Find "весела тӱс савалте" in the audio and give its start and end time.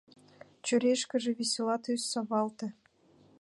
1.37-2.67